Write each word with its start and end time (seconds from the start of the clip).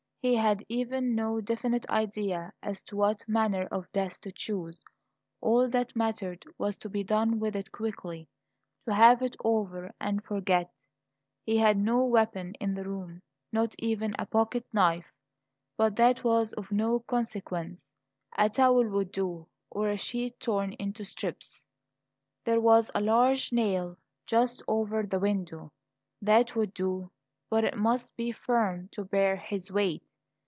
He 0.23 0.35
had 0.35 0.63
even 0.69 1.15
no 1.15 1.41
definite 1.41 1.89
idea 1.89 2.53
as 2.61 2.83
to 2.83 2.95
what 2.95 3.27
manner 3.27 3.67
of 3.71 3.91
death 3.91 4.21
to 4.21 4.31
choose; 4.31 4.83
all 5.41 5.67
that 5.69 5.95
mattered 5.95 6.45
was 6.59 6.77
to 6.77 6.89
be 6.89 7.03
done 7.03 7.39
with 7.39 7.55
it 7.55 7.71
quickly 7.71 8.27
to 8.85 8.93
have 8.93 9.23
it 9.23 9.35
over 9.43 9.91
and 9.99 10.23
forget. 10.23 10.69
He 11.43 11.57
had 11.57 11.75
no 11.75 12.05
weapon 12.05 12.53
in 12.59 12.75
the 12.75 12.83
room, 12.87 13.23
not 13.51 13.73
even 13.79 14.13
a 14.19 14.27
pocketknife; 14.27 15.07
but 15.75 15.95
that 15.95 16.23
was 16.23 16.53
of 16.53 16.71
no 16.71 16.99
consequence 16.99 17.83
a 18.37 18.47
towel 18.47 18.87
would 18.89 19.11
do, 19.11 19.47
or 19.71 19.89
a 19.89 19.97
sheet 19.97 20.39
torn 20.39 20.73
into 20.73 21.03
strips. 21.03 21.65
There 22.45 22.61
was 22.61 22.91
a 22.93 23.01
large 23.01 23.51
nail 23.51 23.97
just 24.27 24.61
over 24.67 25.01
the 25.01 25.19
window. 25.19 25.71
That 26.21 26.55
would 26.55 26.75
do; 26.75 27.09
but 27.49 27.63
it 27.63 27.75
must 27.75 28.15
be 28.15 28.31
firm 28.31 28.87
to 28.91 29.03
bear 29.03 29.35
his 29.35 29.71
weight. 29.71 30.03